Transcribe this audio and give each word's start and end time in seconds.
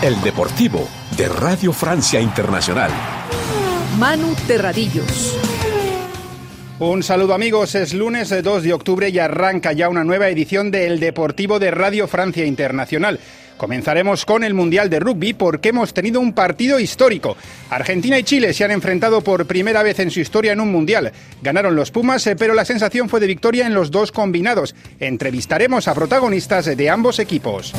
El 0.00 0.20
Deportivo 0.22 0.88
de 1.16 1.28
Radio 1.28 1.72
Francia 1.72 2.20
Internacional. 2.20 2.88
Manu 3.98 4.32
Terradillos. 4.46 5.36
Un 6.78 7.02
saludo 7.02 7.34
amigos, 7.34 7.74
es 7.74 7.94
lunes 7.94 8.32
2 8.40 8.62
de 8.62 8.72
octubre 8.72 9.08
y 9.08 9.18
arranca 9.18 9.72
ya 9.72 9.88
una 9.88 10.04
nueva 10.04 10.28
edición 10.28 10.70
de 10.70 10.86
El 10.86 11.00
Deportivo 11.00 11.58
de 11.58 11.72
Radio 11.72 12.06
Francia 12.06 12.46
Internacional. 12.46 13.18
Comenzaremos 13.56 14.24
con 14.24 14.44
el 14.44 14.54
Mundial 14.54 14.88
de 14.88 15.00
Rugby 15.00 15.32
porque 15.32 15.70
hemos 15.70 15.92
tenido 15.92 16.20
un 16.20 16.32
partido 16.32 16.78
histórico. 16.78 17.36
Argentina 17.68 18.20
y 18.20 18.22
Chile 18.22 18.52
se 18.52 18.64
han 18.64 18.70
enfrentado 18.70 19.22
por 19.22 19.46
primera 19.46 19.82
vez 19.82 19.98
en 19.98 20.12
su 20.12 20.20
historia 20.20 20.52
en 20.52 20.60
un 20.60 20.70
Mundial. 20.70 21.10
Ganaron 21.42 21.74
los 21.74 21.90
Pumas, 21.90 22.24
eh, 22.28 22.36
pero 22.36 22.54
la 22.54 22.64
sensación 22.64 23.08
fue 23.08 23.18
de 23.18 23.26
victoria 23.26 23.66
en 23.66 23.74
los 23.74 23.90
dos 23.90 24.12
combinados. 24.12 24.76
Entrevistaremos 25.00 25.88
a 25.88 25.94
protagonistas 25.96 26.66
de 26.66 26.88
ambos 26.88 27.18
equipos. 27.18 27.74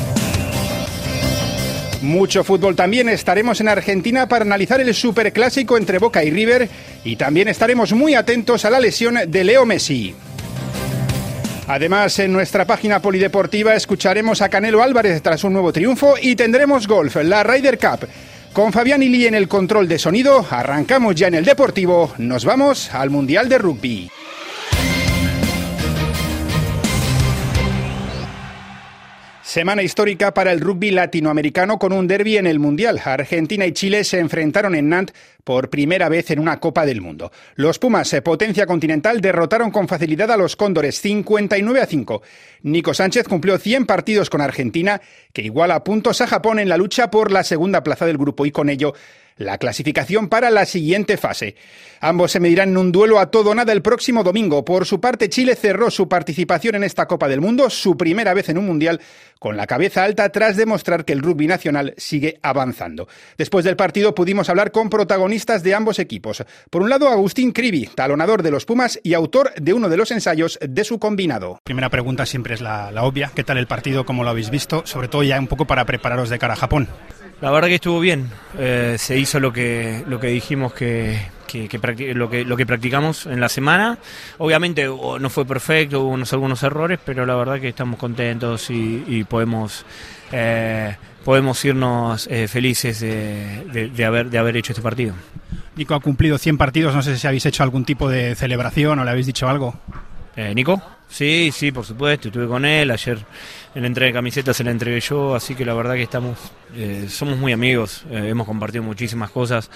Mucho 2.02 2.44
fútbol 2.44 2.74
también. 2.74 3.08
Estaremos 3.08 3.60
en 3.60 3.68
Argentina 3.68 4.26
para 4.26 4.44
analizar 4.44 4.80
el 4.80 4.94
superclásico 4.94 5.76
entre 5.76 5.98
Boca 5.98 6.24
y 6.24 6.30
River 6.30 6.68
y 7.04 7.16
también 7.16 7.48
estaremos 7.48 7.92
muy 7.92 8.14
atentos 8.14 8.64
a 8.64 8.70
la 8.70 8.80
lesión 8.80 9.18
de 9.26 9.44
Leo 9.44 9.66
Messi. 9.66 10.14
Además, 11.68 12.18
en 12.18 12.32
nuestra 12.32 12.64
página 12.64 13.00
polideportiva 13.00 13.74
escucharemos 13.74 14.42
a 14.42 14.48
Canelo 14.48 14.82
Álvarez 14.82 15.22
tras 15.22 15.44
un 15.44 15.52
nuevo 15.52 15.72
triunfo 15.72 16.14
y 16.20 16.34
tendremos 16.34 16.88
golf, 16.88 17.16
la 17.16 17.44
Ryder 17.44 17.78
Cup. 17.78 18.08
Con 18.52 18.72
Fabián 18.72 19.02
Ili 19.02 19.26
en 19.26 19.34
el 19.34 19.46
control 19.46 19.86
de 19.86 19.98
sonido, 19.98 20.44
arrancamos 20.50 21.14
ya 21.14 21.28
en 21.28 21.34
el 21.34 21.44
Deportivo. 21.44 22.12
Nos 22.18 22.44
vamos 22.44 22.92
al 22.92 23.10
Mundial 23.10 23.48
de 23.48 23.58
Rugby. 23.58 24.10
Semana 29.50 29.82
histórica 29.82 30.32
para 30.32 30.52
el 30.52 30.60
rugby 30.60 30.92
latinoamericano 30.92 31.80
con 31.80 31.92
un 31.92 32.06
derby 32.06 32.36
en 32.36 32.46
el 32.46 32.60
Mundial. 32.60 33.00
Argentina 33.04 33.66
y 33.66 33.72
Chile 33.72 34.04
se 34.04 34.20
enfrentaron 34.20 34.76
en 34.76 34.88
Nantes 34.88 35.16
por 35.42 35.70
primera 35.70 36.08
vez 36.08 36.30
en 36.30 36.38
una 36.38 36.60
Copa 36.60 36.86
del 36.86 37.00
Mundo. 37.00 37.32
Los 37.56 37.80
Pumas, 37.80 38.12
eh, 38.12 38.22
potencia 38.22 38.64
continental, 38.64 39.20
derrotaron 39.20 39.72
con 39.72 39.88
facilidad 39.88 40.30
a 40.30 40.36
los 40.36 40.54
Cóndores 40.54 41.00
59 41.00 41.80
a 41.80 41.86
5. 41.86 42.22
Nico 42.62 42.94
Sánchez 42.94 43.26
cumplió 43.26 43.58
100 43.58 43.86
partidos 43.86 44.30
con 44.30 44.40
Argentina, 44.40 45.00
que 45.32 45.42
iguala 45.42 45.82
puntos 45.82 46.20
a 46.20 46.28
Japón 46.28 46.60
en 46.60 46.68
la 46.68 46.76
lucha 46.76 47.10
por 47.10 47.32
la 47.32 47.42
segunda 47.42 47.82
plaza 47.82 48.06
del 48.06 48.18
grupo 48.18 48.46
y 48.46 48.52
con 48.52 48.68
ello 48.68 48.94
la 49.36 49.58
clasificación 49.58 50.28
para 50.28 50.50
la 50.50 50.66
siguiente 50.66 51.16
fase. 51.16 51.56
Ambos 52.00 52.32
se 52.32 52.40
medirán 52.40 52.70
en 52.70 52.78
un 52.78 52.92
duelo 52.92 53.18
a 53.18 53.30
todo 53.30 53.54
nada 53.54 53.72
el 53.72 53.82
próximo 53.82 54.24
domingo. 54.24 54.64
Por 54.64 54.86
su 54.86 55.00
parte, 55.00 55.28
Chile 55.28 55.54
cerró 55.54 55.90
su 55.90 56.08
participación 56.08 56.76
en 56.76 56.84
esta 56.84 57.06
Copa 57.06 57.28
del 57.28 57.40
Mundo, 57.40 57.68
su 57.68 57.96
primera 57.96 58.32
vez 58.32 58.48
en 58.48 58.58
un 58.58 58.66
Mundial, 58.66 59.00
con 59.38 59.56
la 59.56 59.66
cabeza 59.66 60.04
alta 60.04 60.30
tras 60.30 60.56
demostrar 60.56 61.04
que 61.04 61.12
el 61.12 61.20
rugby 61.20 61.46
nacional 61.46 61.94
sigue 61.96 62.38
avanzando. 62.42 63.08
Después 63.36 63.64
del 63.64 63.76
partido 63.76 64.14
pudimos 64.14 64.48
hablar 64.48 64.72
con 64.72 64.88
protagonistas 64.88 65.62
de 65.62 65.74
ambos 65.74 65.98
equipos. 65.98 66.44
Por 66.70 66.82
un 66.82 66.90
lado, 66.90 67.08
Agustín 67.08 67.52
Cribi, 67.52 67.86
talonador 67.86 68.42
de 68.42 68.50
los 68.50 68.64
Pumas 68.64 69.00
y 69.02 69.14
autor 69.14 69.52
de 69.54 69.72
uno 69.72 69.88
de 69.88 69.96
los 69.96 70.10
ensayos 70.10 70.58
de 70.62 70.84
su 70.84 70.98
combinado. 70.98 71.58
Primera 71.64 71.90
pregunta 71.90 72.24
siempre 72.26 72.54
es 72.54 72.60
la, 72.60 72.90
la 72.92 73.04
obvia. 73.04 73.32
¿Qué 73.34 73.44
tal 73.44 73.58
el 73.58 73.66
partido? 73.66 74.06
¿Cómo 74.06 74.24
lo 74.24 74.30
habéis 74.30 74.50
visto? 74.50 74.82
Sobre 74.86 75.08
todo 75.08 75.22
ya 75.22 75.38
un 75.38 75.48
poco 75.48 75.66
para 75.66 75.84
prepararos 75.84 76.30
de 76.30 76.38
cara 76.38 76.54
a 76.54 76.56
Japón. 76.56 76.88
La 77.40 77.50
verdad 77.50 77.68
que 77.68 77.76
estuvo 77.76 78.00
bien. 78.00 78.30
Eh, 78.58 78.96
se 78.98 79.18
hizo 79.18 79.40
lo 79.40 79.52
que, 79.52 80.04
lo 80.06 80.20
que 80.20 80.26
dijimos 80.26 80.74
que, 80.74 81.18
que, 81.46 81.68
que 81.68 82.14
lo, 82.14 82.28
que, 82.28 82.44
lo 82.44 82.56
que 82.56 82.66
practicamos 82.66 83.26
en 83.26 83.40
la 83.40 83.48
semana. 83.48 83.98
Obviamente 84.38 84.86
no 84.86 85.30
fue 85.30 85.46
perfecto, 85.46 86.02
hubo 86.02 86.10
unos, 86.10 86.32
algunos 86.32 86.62
errores, 86.62 86.98
pero 87.04 87.24
la 87.24 87.34
verdad 87.34 87.60
que 87.60 87.68
estamos 87.68 87.98
contentos 87.98 88.70
y, 88.70 89.04
y 89.06 89.24
podemos, 89.24 89.86
eh, 90.32 90.96
podemos 91.24 91.64
irnos 91.64 92.26
eh, 92.30 92.46
felices 92.46 93.00
de, 93.00 93.64
de, 93.72 93.88
de, 93.88 94.04
haber, 94.04 94.28
de 94.28 94.38
haber 94.38 94.56
hecho 94.58 94.72
este 94.72 94.82
partido. 94.82 95.14
Nico 95.76 95.94
ha 95.94 96.00
cumplido 96.00 96.36
100 96.36 96.58
partidos, 96.58 96.94
no 96.94 97.02
sé 97.02 97.16
si 97.16 97.26
habéis 97.26 97.46
hecho 97.46 97.62
algún 97.62 97.86
tipo 97.86 98.10
de 98.10 98.34
celebración 98.34 98.98
o 98.98 99.04
le 99.04 99.10
habéis 99.10 99.26
dicho 99.26 99.48
algo. 99.48 99.80
Eh, 100.36 100.54
Nico, 100.54 100.82
sí, 101.10 101.50
sí, 101.52 101.72
por 101.72 101.84
supuesto, 101.84 102.28
estuve 102.28 102.46
con 102.46 102.64
él, 102.64 102.90
ayer 102.90 103.18
en 103.74 103.82
la 103.82 103.88
entrega 103.88 104.06
de 104.08 104.12
camisetas 104.14 104.56
se 104.56 104.64
la 104.64 104.70
entregué 104.70 105.00
yo, 105.00 105.34
así 105.34 105.54
que 105.54 105.64
la 105.64 105.74
verdad 105.74 105.94
que 105.94 106.02
estamos, 106.02 106.38
eh, 106.74 107.06
somos 107.08 107.38
muy 107.38 107.52
amigos, 107.52 108.04
eh, 108.10 108.28
hemos 108.28 108.46
compartido 108.46 108.82
muchísimas 108.82 109.30
cosas 109.30 109.70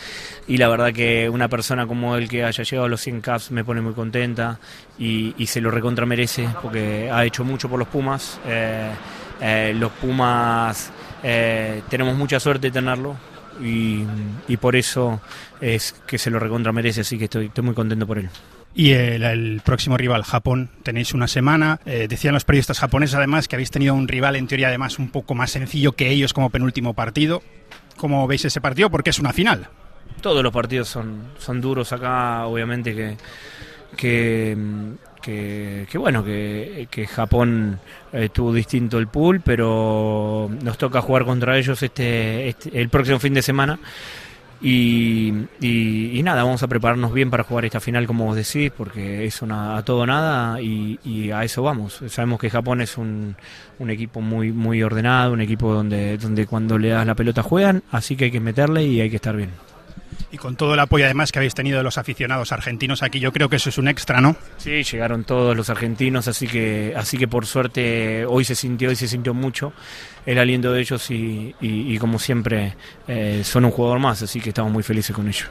y 0.48 0.56
la 0.56 0.68
verdad 0.68 0.92
que 0.92 1.28
una 1.28 1.48
persona 1.48 1.86
como 1.86 2.16
él 2.16 2.28
que 2.28 2.44
haya 2.44 2.64
llegado 2.64 2.86
a 2.86 2.88
los 2.88 3.00
100 3.00 3.20
caps 3.20 3.50
me 3.50 3.64
pone 3.64 3.80
muy 3.80 3.92
contenta 3.92 4.58
y, 4.98 5.34
se 5.46 5.60
lo 5.60 5.70
recontra 5.70 6.06
merece 6.06 6.48
porque 6.62 7.10
ha 7.12 7.24
hecho 7.24 7.44
mucho 7.44 7.68
por 7.68 7.78
los 7.78 7.88
Pumas. 7.88 8.40
Eh, 8.46 8.90
eh, 9.40 9.74
los 9.76 9.92
Pumas 9.92 10.90
eh, 11.22 11.82
tenemos 11.88 12.16
mucha 12.16 12.40
suerte 12.40 12.68
de 12.68 12.72
tenerlo 12.72 13.16
y, 13.62 14.04
por 14.56 14.76
eso 14.76 15.20
es 15.60 15.94
que 16.06 16.18
se 16.18 16.30
lo 16.30 16.38
recontra 16.38 16.72
merece, 16.72 17.02
así 17.02 17.18
que 17.18 17.24
estoy 17.24 17.50
muy 17.62 17.74
contento 17.74 18.06
por 18.06 18.18
él. 18.18 18.28
Y 18.74 18.90
el, 18.90 19.22
el, 19.22 19.60
próximo 19.64 19.96
rival, 19.96 20.24
Japón, 20.24 20.68
tenéis 20.82 21.14
una 21.14 21.28
semana. 21.28 21.80
Eh, 21.86 22.06
decían 22.08 22.34
los 22.34 22.44
periodistas 22.44 22.80
japoneses 22.80 23.14
además 23.14 23.46
que 23.46 23.54
habéis 23.54 23.70
tenido 23.70 23.94
un 23.94 24.08
rival 24.08 24.34
en 24.34 24.48
teoría 24.48 24.68
además 24.68 24.98
un 24.98 25.10
poco 25.10 25.34
más 25.34 25.52
sencillo 25.52 25.92
que 25.92 26.10
ellos 26.10 26.32
como 26.32 26.50
penúltimo 26.50 26.92
partido. 26.94 27.42
¿Cómo 27.96 28.26
veis 28.26 28.44
ese 28.44 28.60
partido? 28.60 28.90
Porque 28.90 29.10
es 29.10 29.20
una 29.20 29.32
final. 29.32 29.68
Todos 30.20 30.42
los 30.42 30.52
partidos 30.52 30.88
son, 30.88 31.28
son 31.38 31.60
duros 31.60 31.92
acá, 31.92 32.46
obviamente 32.46 32.94
que, 32.94 33.16
que, 33.96 34.56
que, 35.22 35.86
que 35.88 35.98
bueno, 35.98 36.24
que, 36.24 36.88
que 36.90 37.06
Japón 37.06 37.78
eh, 38.12 38.28
tuvo 38.32 38.52
distinto 38.52 38.98
el 38.98 39.06
pool, 39.06 39.40
pero 39.40 40.50
nos 40.62 40.78
toca 40.78 41.00
jugar 41.00 41.24
contra 41.24 41.56
ellos 41.58 41.80
este, 41.82 42.48
este 42.48 42.80
el 42.80 42.88
próximo 42.88 43.20
fin 43.20 43.34
de 43.34 43.42
semana. 43.42 43.78
Y, 44.60 45.32
y, 45.60 46.18
y, 46.18 46.22
nada, 46.22 46.42
vamos 46.42 46.62
a 46.62 46.68
prepararnos 46.68 47.12
bien 47.12 47.30
para 47.30 47.44
jugar 47.44 47.66
esta 47.66 47.80
final, 47.80 48.06
como 48.06 48.24
vos 48.24 48.36
decís, 48.36 48.72
porque 48.74 49.26
es 49.26 49.42
una, 49.42 49.76
a 49.76 49.84
todo 49.84 50.06
nada 50.06 50.60
y, 50.60 50.98
y, 51.04 51.30
a 51.30 51.44
eso 51.44 51.62
vamos. 51.62 52.00
Sabemos 52.08 52.40
que 52.40 52.48
Japón 52.48 52.80
es 52.80 52.96
un, 52.96 53.36
un, 53.78 53.90
equipo 53.90 54.20
muy, 54.20 54.52
muy 54.52 54.82
ordenado, 54.82 55.32
un 55.32 55.40
equipo 55.40 55.72
donde, 55.72 56.16
donde 56.16 56.46
cuando 56.46 56.78
le 56.78 56.88
das 56.88 57.06
la 57.06 57.14
pelota 57.14 57.42
juegan, 57.42 57.82
así 57.90 58.16
que 58.16 58.26
hay 58.26 58.30
que 58.30 58.40
meterle 58.40 58.84
y 58.84 59.00
hay 59.00 59.10
que 59.10 59.16
estar 59.16 59.36
bien. 59.36 59.50
Y 60.30 60.38
con 60.38 60.56
todo 60.56 60.74
el 60.74 60.80
apoyo 60.80 61.04
además 61.04 61.32
que 61.32 61.38
habéis 61.38 61.54
tenido 61.54 61.78
de 61.78 61.84
los 61.84 61.98
aficionados 61.98 62.52
argentinos 62.52 63.02
aquí, 63.02 63.20
yo 63.20 63.32
creo 63.32 63.48
que 63.48 63.56
eso 63.56 63.68
es 63.68 63.78
un 63.78 63.88
extra, 63.88 64.20
¿no? 64.20 64.36
Sí, 64.56 64.82
llegaron 64.82 65.24
todos 65.24 65.56
los 65.56 65.70
argentinos, 65.70 66.28
así 66.28 66.46
que, 66.46 66.92
así 66.96 67.18
que 67.18 67.28
por 67.28 67.46
suerte 67.46 68.26
hoy 68.26 68.44
se 68.44 68.54
sintió 68.54 68.90
y 68.90 68.96
se 68.96 69.08
sintió 69.08 69.34
mucho 69.34 69.72
el 70.26 70.38
aliento 70.38 70.72
de 70.72 70.80
ellos 70.80 71.10
y, 71.10 71.54
y, 71.60 71.94
y 71.94 71.98
como 71.98 72.18
siempre 72.18 72.76
eh, 73.06 73.42
son 73.44 73.64
un 73.64 73.70
jugador 73.70 73.98
más, 73.98 74.22
así 74.22 74.40
que 74.40 74.50
estamos 74.50 74.72
muy 74.72 74.82
felices 74.82 75.14
con 75.14 75.28
ellos. 75.28 75.48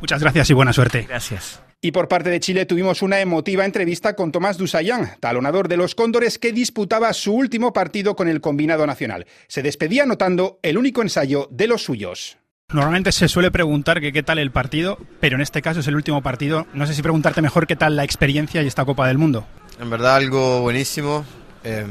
Muchas 0.00 0.20
gracias 0.20 0.50
y 0.50 0.52
buena 0.52 0.72
suerte. 0.72 1.06
Gracias. 1.08 1.60
Y 1.84 1.90
por 1.90 2.06
parte 2.06 2.30
de 2.30 2.38
Chile 2.38 2.64
tuvimos 2.64 3.02
una 3.02 3.20
emotiva 3.20 3.64
entrevista 3.64 4.14
con 4.14 4.30
Tomás 4.30 4.56
Dusayán, 4.56 5.16
talonador 5.18 5.66
de 5.66 5.76
los 5.76 5.96
Cóndores 5.96 6.38
que 6.38 6.52
disputaba 6.52 7.12
su 7.12 7.34
último 7.34 7.72
partido 7.72 8.14
con 8.14 8.28
el 8.28 8.40
combinado 8.40 8.86
nacional. 8.86 9.26
Se 9.48 9.62
despedía 9.62 10.04
anotando 10.04 10.60
el 10.62 10.78
único 10.78 11.02
ensayo 11.02 11.48
de 11.50 11.66
los 11.66 11.82
suyos. 11.82 12.38
Normalmente 12.72 13.12
se 13.12 13.28
suele 13.28 13.50
preguntar 13.50 14.00
que 14.00 14.14
qué 14.14 14.22
tal 14.22 14.38
el 14.38 14.50
partido, 14.50 14.98
pero 15.20 15.36
en 15.36 15.42
este 15.42 15.60
caso 15.60 15.80
es 15.80 15.86
el 15.88 15.94
último 15.94 16.22
partido. 16.22 16.66
No 16.72 16.86
sé 16.86 16.94
si 16.94 17.02
preguntarte 17.02 17.42
mejor 17.42 17.66
qué 17.66 17.76
tal 17.76 17.96
la 17.96 18.04
experiencia 18.04 18.62
y 18.62 18.66
esta 18.66 18.86
Copa 18.86 19.06
del 19.08 19.18
Mundo. 19.18 19.46
En 19.78 19.90
verdad 19.90 20.16
algo 20.16 20.62
buenísimo. 20.62 21.26
Eh, 21.64 21.84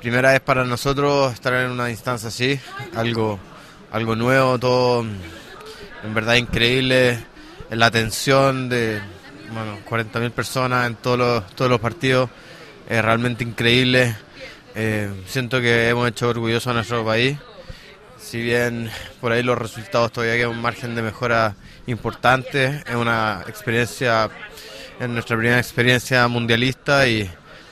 primera 0.00 0.32
vez 0.32 0.40
para 0.40 0.64
nosotros 0.64 1.34
estar 1.34 1.52
en 1.52 1.72
una 1.72 1.90
instancia 1.90 2.30
así, 2.30 2.58
algo, 2.96 3.38
algo 3.92 4.16
nuevo, 4.16 4.58
todo 4.58 5.02
en 5.02 6.14
verdad 6.14 6.36
increíble. 6.36 7.22
La 7.68 7.86
atención 7.86 8.70
de 8.70 8.98
bueno, 9.52 9.78
40.000 9.86 10.30
personas 10.30 10.86
en 10.86 10.94
todos 10.94 11.18
los, 11.18 11.46
todos 11.54 11.70
los 11.70 11.80
partidos, 11.80 12.30
es 12.88 13.04
realmente 13.04 13.44
increíble. 13.44 14.16
Eh, 14.74 15.10
siento 15.26 15.60
que 15.60 15.90
hemos 15.90 16.08
hecho 16.08 16.30
orgulloso 16.30 16.70
a 16.70 16.72
nuestro 16.72 17.04
país 17.04 17.36
si 18.20 18.42
bien 18.42 18.90
por 19.20 19.32
ahí 19.32 19.42
los 19.42 19.58
resultados 19.58 20.12
todavía 20.12 20.36
quedan 20.36 20.50
un 20.50 20.60
margen 20.60 20.94
de 20.94 21.02
mejora 21.02 21.54
importante, 21.86 22.82
es 22.86 22.94
una 22.94 23.42
experiencia, 23.48 24.30
es 25.00 25.08
nuestra 25.08 25.36
primera 25.36 25.58
experiencia 25.58 26.28
mundialista 26.28 27.08
y 27.08 27.28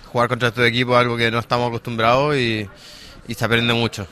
jugar 0.06 0.28
contra 0.28 0.48
este 0.48 0.66
equipo 0.66 0.94
es 0.94 1.00
algo 1.00 1.16
que 1.16 1.30
no 1.30 1.38
estamos 1.38 1.68
acostumbrados 1.68 2.36
y, 2.36 2.68
y 3.28 3.34
se 3.34 3.44
aprende 3.44 3.74
mucho. 3.74 4.06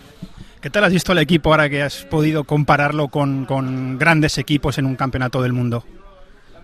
¿Qué 0.60 0.70
tal 0.70 0.84
has 0.84 0.92
visto 0.92 1.12
el 1.12 1.18
equipo 1.18 1.50
ahora 1.50 1.68
que 1.68 1.82
has 1.82 2.04
podido 2.04 2.44
compararlo 2.44 3.08
con, 3.08 3.46
con 3.46 3.98
grandes 3.98 4.38
equipos 4.38 4.78
en 4.78 4.86
un 4.86 4.96
campeonato 4.96 5.42
del 5.42 5.52
mundo? 5.52 5.84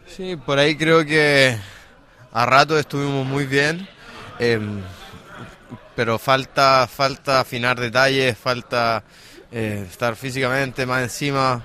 Sí, 0.06 0.36
por 0.36 0.58
ahí 0.58 0.76
creo 0.76 1.04
que 1.04 1.56
a 2.32 2.46
rato 2.46 2.78
estuvimos 2.78 3.26
muy 3.26 3.46
bien. 3.46 3.88
Eh, 4.38 4.60
pero 5.94 6.18
falta 6.18 6.86
falta 6.86 7.40
afinar 7.40 7.78
detalles, 7.78 8.36
falta 8.36 9.04
eh, 9.52 9.86
estar 9.90 10.16
físicamente 10.16 10.86
más 10.86 11.02
encima. 11.02 11.64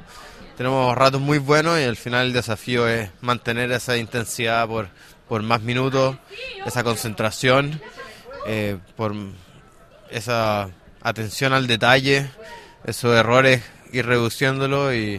Tenemos 0.57 0.95
ratos 0.95 1.21
muy 1.21 1.37
buenos 1.37 1.79
y 1.79 1.83
al 1.83 1.95
final 1.95 2.27
el 2.27 2.33
desafío 2.33 2.87
es 2.87 3.09
mantener 3.21 3.71
esa 3.71 3.95
intensidad 3.97 4.67
por, 4.67 4.89
por 5.27 5.43
más 5.43 5.61
minutos, 5.61 6.17
esa 6.65 6.83
concentración, 6.83 7.81
eh, 8.47 8.77
por 8.95 9.13
esa 10.09 10.69
atención 11.01 11.53
al 11.53 11.67
detalle 11.67 12.29
esos 12.87 13.15
errores, 13.15 13.61
ir 13.91 14.05
reduciéndolo 14.05 14.93
y, 14.93 15.17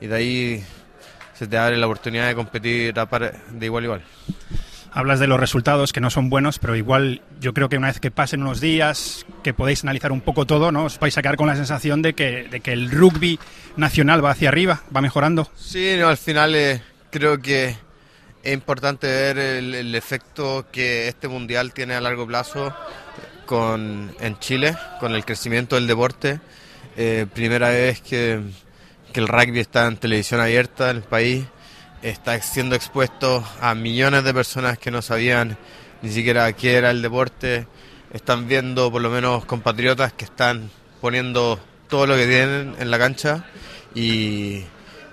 y 0.00 0.06
de 0.06 0.16
ahí 0.16 0.64
se 1.38 1.46
te 1.46 1.56
abre 1.56 1.76
la 1.76 1.86
oportunidad 1.86 2.26
de 2.28 2.34
competir 2.34 2.94
de 2.94 3.66
igual 3.66 3.84
a 3.84 3.86
igual. 3.86 4.02
Hablas 4.92 5.20
de 5.20 5.28
los 5.28 5.38
resultados 5.38 5.92
que 5.92 6.00
no 6.00 6.10
son 6.10 6.30
buenos, 6.30 6.58
pero 6.58 6.74
igual 6.74 7.22
yo 7.40 7.54
creo 7.54 7.68
que 7.68 7.76
una 7.76 7.86
vez 7.86 8.00
que 8.00 8.10
pasen 8.10 8.42
unos 8.42 8.60
días, 8.60 9.24
que 9.44 9.54
podéis 9.54 9.84
analizar 9.84 10.10
un 10.10 10.20
poco 10.20 10.46
todo, 10.46 10.72
¿no? 10.72 10.84
Os 10.84 10.98
vais 10.98 11.16
a 11.16 11.22
quedar 11.22 11.36
con 11.36 11.46
la 11.46 11.54
sensación 11.54 12.02
de 12.02 12.14
que, 12.14 12.48
de 12.50 12.60
que 12.60 12.72
el 12.72 12.90
rugby 12.90 13.38
nacional 13.76 14.24
va 14.24 14.32
hacia 14.32 14.48
arriba, 14.48 14.82
va 14.94 15.00
mejorando. 15.00 15.48
Sí, 15.54 15.94
no, 15.96 16.08
al 16.08 16.16
final 16.16 16.56
eh, 16.56 16.82
creo 17.10 17.40
que 17.40 17.76
es 18.42 18.52
importante 18.52 19.06
ver 19.06 19.38
el, 19.38 19.94
efecto 19.94 20.66
que 20.72 21.06
este 21.06 21.28
mundial 21.28 21.72
tiene 21.72 21.94
a 21.94 22.00
largo 22.00 22.26
plazo 22.26 22.74
con, 23.46 24.12
en 24.18 24.38
Chile, 24.40 24.76
con 24.98 25.14
el 25.14 25.24
crecimiento 25.24 25.76
del 25.76 25.86
deporte. 25.86 26.40
Eh, 26.96 27.26
primera 27.32 27.68
vez 27.68 28.00
que, 28.00 28.40
que 29.12 29.20
el 29.20 29.28
rugby 29.28 29.60
está 29.60 29.86
en 29.86 29.98
televisión 29.98 30.40
abierta 30.40 30.90
en 30.90 30.96
el 30.96 31.02
país 31.04 31.44
está 32.02 32.40
siendo 32.40 32.74
expuesto 32.74 33.44
a 33.60 33.74
millones 33.74 34.24
de 34.24 34.32
personas 34.32 34.78
que 34.78 34.90
no 34.90 35.02
sabían 35.02 35.56
ni 36.02 36.10
siquiera 36.10 36.52
qué 36.52 36.74
era 36.74 36.90
el 36.90 37.02
deporte. 37.02 37.66
Están 38.12 38.48
viendo 38.48 38.90
por 38.90 39.02
lo 39.02 39.10
menos 39.10 39.44
compatriotas 39.44 40.12
que 40.12 40.24
están 40.24 40.70
poniendo 41.00 41.60
todo 41.88 42.06
lo 42.06 42.16
que 42.16 42.26
tienen 42.26 42.74
en 42.78 42.90
la 42.90 42.98
cancha 42.98 43.44
y, 43.94 44.64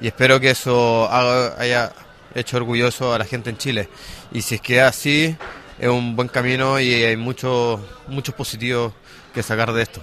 espero 0.02 0.40
que 0.40 0.52
eso 0.52 1.10
haya 1.12 1.92
hecho 2.36 2.58
orgulloso 2.58 3.14
a 3.14 3.20
la 3.20 3.26
gente 3.26 3.50
en 3.50 3.58
Chile. 3.58 3.90
Y 4.32 4.42
si 4.42 4.56
es 4.56 4.62
que 4.62 4.82
así, 4.82 5.36
es 5.80 5.90
un 5.90 6.16
buen 6.16 6.28
camino 6.28 6.80
y 6.80 6.94
hay 7.04 7.18
muchos 7.18 7.80
muchos 8.08 8.34
positivos 8.36 8.94
que 9.34 9.44
sacar 9.44 9.74
de 9.74 9.84
esto. 9.84 10.02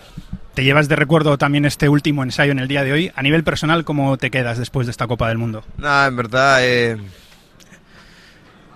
Te 0.55 0.63
llevas 0.63 0.87
de 0.89 0.95
recuerdo 0.95 1.37
también 1.37 1.65
este 1.65 1.89
último 1.89 2.23
ensayo 2.23 2.53
en 2.53 2.61
el 2.61 2.69
día 2.69 2.85
de 2.85 2.93
hoy. 2.93 3.13
A 3.17 3.23
nivel 3.23 3.43
personal, 3.43 3.85
¿cómo 3.85 4.17
te 4.19 4.31
quedas 4.31 4.57
después 4.57 4.87
de 4.87 4.93
esta 4.93 5.09
Copa 5.09 5.29
del 5.29 5.37
Mundo? 5.37 5.65
Nada, 5.79 6.07
en 6.07 6.15
verdad 6.15 6.59
eh, 6.61 6.97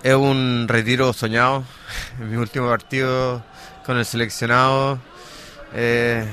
es 0.03 0.15
un 0.15 0.67
retiro 0.67 1.13
soñado. 1.13 1.63
Mi 2.19 2.35
último 2.35 2.69
partido 2.69 3.45
con 3.87 3.97
el 3.97 4.05
seleccionado. 4.05 4.99
Eh, 5.73 6.27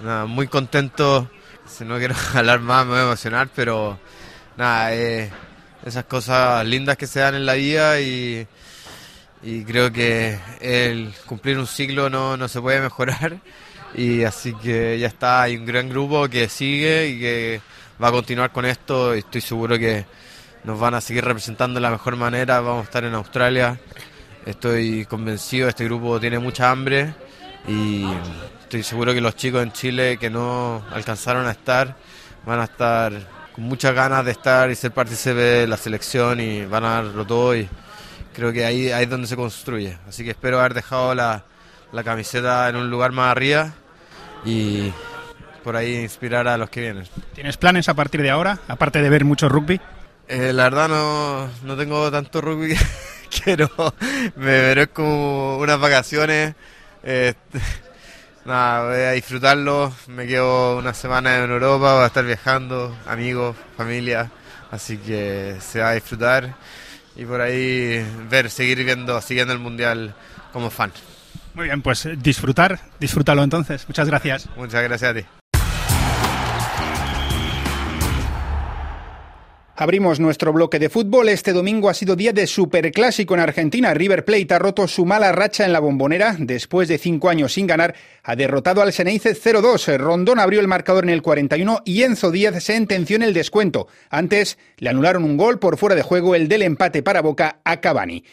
nada, 0.00 0.26
muy 0.26 0.46
contento. 0.46 1.30
Si 1.66 1.82
no 1.86 1.96
quiero 1.96 2.14
hablar 2.34 2.60
más, 2.60 2.84
me 2.84 2.92
voy 2.92 3.00
a 3.00 3.04
emocionar, 3.04 3.48
pero 3.56 3.98
nada, 4.58 4.94
eh, 4.94 5.30
esas 5.86 6.04
cosas 6.04 6.66
lindas 6.66 6.98
que 6.98 7.06
se 7.06 7.20
dan 7.20 7.34
en 7.34 7.46
la 7.46 7.54
vida 7.54 7.98
y, 7.98 8.46
y 9.42 9.64
creo 9.64 9.90
que 9.90 10.38
el 10.60 11.14
cumplir 11.24 11.58
un 11.58 11.66
ciclo 11.66 12.10
no, 12.10 12.36
no 12.36 12.46
se 12.46 12.60
puede 12.60 12.82
mejorar 12.82 13.38
y 13.96 14.24
así 14.24 14.52
que 14.54 14.98
ya 14.98 15.06
está, 15.06 15.42
hay 15.42 15.56
un 15.56 15.64
gran 15.64 15.88
grupo 15.88 16.28
que 16.28 16.50
sigue 16.50 17.08
y 17.08 17.18
que 17.18 17.60
va 18.02 18.08
a 18.08 18.12
continuar 18.12 18.52
con 18.52 18.66
esto. 18.66 19.16
Y 19.16 19.20
estoy 19.20 19.40
seguro 19.40 19.78
que 19.78 20.04
nos 20.64 20.78
van 20.78 20.94
a 20.94 21.00
seguir 21.00 21.24
representando 21.24 21.76
de 21.76 21.80
la 21.80 21.90
mejor 21.90 22.16
manera, 22.16 22.60
vamos 22.60 22.82
a 22.82 22.84
estar 22.84 23.04
en 23.04 23.14
Australia, 23.14 23.80
estoy 24.44 25.06
convencido, 25.06 25.68
este 25.68 25.84
grupo 25.84 26.20
tiene 26.20 26.38
mucha 26.38 26.70
hambre 26.70 27.14
y 27.68 28.04
estoy 28.60 28.82
seguro 28.82 29.14
que 29.14 29.20
los 29.20 29.34
chicos 29.34 29.62
en 29.62 29.72
Chile 29.72 30.18
que 30.18 30.28
no 30.28 30.84
alcanzaron 30.92 31.46
a 31.46 31.52
estar 31.52 31.96
van 32.44 32.60
a 32.60 32.64
estar 32.64 33.12
con 33.54 33.64
muchas 33.64 33.94
ganas 33.94 34.24
de 34.24 34.32
estar 34.32 34.70
y 34.70 34.74
ser 34.74 34.90
partícipe 34.90 35.36
de 35.36 35.66
la 35.66 35.76
selección 35.76 36.40
y 36.40 36.66
van 36.66 36.84
a 36.84 36.90
darlo 36.96 37.24
todo 37.24 37.56
y 37.56 37.68
creo 38.34 38.52
que 38.52 38.64
ahí, 38.66 38.90
ahí 38.90 39.04
es 39.04 39.10
donde 39.10 39.26
se 39.26 39.36
construye. 39.36 39.96
Así 40.06 40.22
que 40.22 40.30
espero 40.30 40.58
haber 40.58 40.74
dejado 40.74 41.14
la, 41.14 41.44
la 41.92 42.04
camiseta 42.04 42.68
en 42.68 42.76
un 42.76 42.90
lugar 42.90 43.12
más 43.12 43.30
arriba 43.30 43.72
y 44.44 44.92
por 45.64 45.76
ahí 45.76 45.96
inspirar 45.96 46.46
a 46.48 46.56
los 46.56 46.70
que 46.70 46.80
vienen. 46.80 47.06
¿Tienes 47.34 47.56
planes 47.56 47.88
a 47.88 47.94
partir 47.94 48.22
de 48.22 48.30
ahora, 48.30 48.58
aparte 48.68 49.02
de 49.02 49.10
ver 49.10 49.24
mucho 49.24 49.48
rugby? 49.48 49.80
Eh, 50.28 50.52
la 50.52 50.64
verdad 50.64 50.88
no, 50.88 51.48
no 51.64 51.76
tengo 51.76 52.10
tanto 52.10 52.40
rugby, 52.40 52.76
pero 53.44 53.70
me 54.36 54.86
como 54.88 55.58
unas 55.58 55.78
vacaciones. 55.78 56.54
Eh, 57.02 57.34
nada, 58.44 58.88
voy 58.88 59.02
a 59.02 59.10
disfrutarlo, 59.12 59.92
me 60.08 60.26
quedo 60.26 60.78
una 60.78 60.94
semana 60.94 61.36
en 61.36 61.50
Europa, 61.50 61.94
voy 61.94 62.04
a 62.04 62.06
estar 62.06 62.24
viajando, 62.24 62.96
amigos, 63.06 63.56
familia, 63.76 64.30
así 64.70 64.98
que 64.98 65.56
se 65.60 65.80
va 65.80 65.90
a 65.90 65.94
disfrutar 65.94 66.54
y 67.16 67.24
por 67.24 67.40
ahí 67.40 68.04
ver, 68.28 68.50
seguir 68.50 68.84
viendo, 68.84 69.20
siguiendo 69.20 69.52
el 69.52 69.58
Mundial 69.58 70.14
como 70.52 70.70
fan. 70.70 70.92
Muy 71.56 71.64
bien, 71.64 71.80
pues 71.80 72.06
disfrutar, 72.22 72.78
disfrútalo 73.00 73.42
entonces. 73.42 73.88
Muchas 73.88 74.06
gracias. 74.06 74.46
Muchas 74.56 74.82
gracias 74.82 75.10
a 75.10 75.14
ti. 75.14 75.26
Abrimos 79.78 80.20
nuestro 80.20 80.52
bloque 80.52 80.78
de 80.78 80.90
fútbol. 80.90 81.30
Este 81.30 81.52
domingo 81.52 81.88
ha 81.88 81.94
sido 81.94 82.14
día 82.14 82.32
de 82.32 82.46
superclásico 82.46 83.34
en 83.34 83.40
Argentina. 83.40 83.94
River 83.94 84.24
Plate 84.24 84.54
ha 84.54 84.58
roto 84.58 84.86
su 84.86 85.06
mala 85.06 85.32
racha 85.32 85.64
en 85.64 85.72
la 85.72 85.80
bombonera. 85.80 86.36
Después 86.38 86.88
de 86.88 86.98
cinco 86.98 87.30
años 87.30 87.54
sin 87.54 87.66
ganar, 87.66 87.94
ha 88.22 88.36
derrotado 88.36 88.82
al 88.82 88.92
Ceneice 88.92 89.34
0-2. 89.34 89.96
Rondón 89.96 90.38
abrió 90.38 90.60
el 90.60 90.68
marcador 90.68 91.04
en 91.04 91.10
el 91.10 91.22
41 91.22 91.82
y 91.86 92.02
Enzo 92.02 92.30
Díaz 92.30 92.62
sentenció 92.62 93.16
en 93.16 93.22
el 93.22 93.34
descuento. 93.34 93.86
Antes 94.10 94.58
le 94.76 94.90
anularon 94.90 95.24
un 95.24 95.38
gol 95.38 95.58
por 95.58 95.78
fuera 95.78 95.94
de 95.94 96.02
juego, 96.02 96.34
el 96.34 96.48
del 96.48 96.62
empate 96.62 97.02
para 97.02 97.22
Boca 97.22 97.60
a 97.64 97.80
Cavani. 97.80 98.24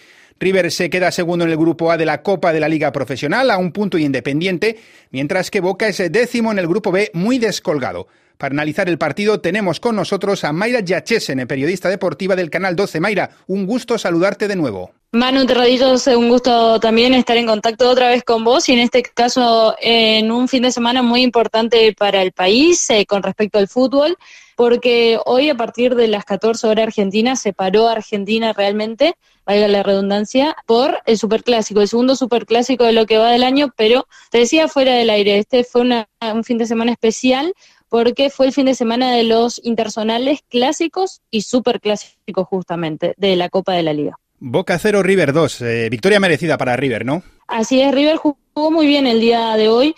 River 0.44 0.72
se 0.72 0.90
queda 0.90 1.12
segundo 1.12 1.46
en 1.46 1.52
el 1.52 1.58
grupo 1.58 1.90
A 1.90 1.96
de 1.96 2.06
la 2.06 2.22
Copa 2.22 2.52
de 2.52 2.60
la 2.60 2.68
Liga 2.68 2.92
Profesional 2.92 3.50
a 3.50 3.58
un 3.58 3.72
punto 3.72 3.98
independiente, 3.98 4.78
mientras 5.10 5.50
que 5.50 5.62
Boca 5.62 5.88
es 5.88 6.12
décimo 6.12 6.52
en 6.52 6.60
el 6.60 6.68
grupo 6.68 6.92
B 6.92 7.12
muy 7.14 7.40
descolgado. 7.40 8.08
Para 8.44 8.56
analizar 8.56 8.90
el 8.90 8.98
partido 8.98 9.40
tenemos 9.40 9.80
con 9.80 9.96
nosotros 9.96 10.44
a 10.44 10.52
Mayra 10.52 10.82
Yachesen, 10.82 11.48
periodista 11.48 11.88
deportiva 11.88 12.36
del 12.36 12.50
Canal 12.50 12.76
12. 12.76 13.00
Mayra, 13.00 13.30
un 13.48 13.66
gusto 13.66 13.98
saludarte 13.98 14.50
de 14.50 14.58
nuevo. 14.58 14.92
Manu 15.14 15.46
Terradillos, 15.46 16.08
un 16.08 16.28
gusto 16.28 16.78
también 16.82 17.14
estar 17.14 17.38
en 17.38 17.46
contacto 17.46 17.90
otra 17.90 18.10
vez 18.10 18.26
con 18.26 18.44
vos 18.44 18.68
y 18.68 18.74
en 18.74 18.80
este 18.80 19.02
caso 19.02 19.78
en 19.80 20.30
un 20.30 20.50
fin 20.50 20.64
de 20.64 20.74
semana 20.74 21.02
muy 21.02 21.22
importante 21.22 21.96
para 21.98 22.22
el 22.22 22.34
país 22.34 22.90
eh, 22.90 23.06
con 23.06 23.24
respecto 23.24 23.60
al 23.60 23.70
fútbol 23.70 24.18
porque 24.56 25.20
hoy 25.26 25.50
a 25.50 25.56
partir 25.56 25.96
de 25.96 26.08
las 26.08 26.26
14 26.26 26.68
horas 26.68 26.88
Argentina 26.88 27.36
se 27.36 27.54
paró 27.54 27.88
Argentina 27.88 28.54
realmente, 28.54 29.16
valga 29.46 29.68
la 29.68 29.84
redundancia, 29.84 30.56
por 30.66 31.00
el 31.06 31.18
superclásico, 31.18 31.82
el 31.82 31.88
segundo 31.88 32.16
superclásico 32.16 32.84
de 32.84 32.92
lo 32.92 33.06
que 33.06 33.18
va 33.18 33.32
del 33.32 33.44
año, 33.44 33.74
pero 33.76 34.08
te 34.32 34.40
decía 34.40 34.68
fuera 34.68 34.94
del 34.94 35.10
aire, 35.10 35.38
este 35.38 35.64
fue 35.64 35.82
un 35.82 36.44
fin 36.44 36.58
de 36.58 36.66
semana 36.66 36.92
especial 36.92 37.54
porque 37.94 38.32
fue 38.32 38.48
el 38.48 38.54
fin 38.54 38.66
de 38.66 38.74
semana 38.74 39.12
de 39.12 39.22
los 39.22 39.62
intersonales 39.64 40.40
clásicos 40.50 41.22
y 41.30 41.42
superclásicos 41.42 42.48
justamente 42.48 43.14
de 43.18 43.36
la 43.36 43.50
Copa 43.50 43.74
de 43.74 43.84
la 43.84 43.94
Liga. 43.94 44.18
Boca 44.40 44.80
0, 44.80 45.04
River 45.04 45.32
2. 45.32 45.62
Eh, 45.62 45.90
victoria 45.92 46.20
merecida 46.20 46.58
para 46.58 46.76
River, 46.76 47.06
¿no? 47.06 47.22
Así 47.48 47.82
es, 47.82 47.94
River 47.94 48.16
jugó 48.16 48.72
muy 48.72 48.88
bien 48.88 49.06
el 49.06 49.20
día 49.20 49.56
de 49.58 49.70
hoy. 49.70 49.94